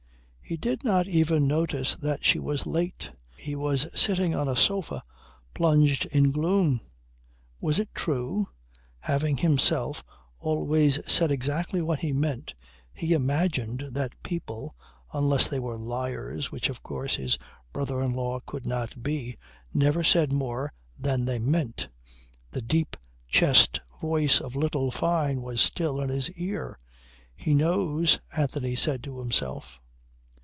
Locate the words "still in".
25.61-26.09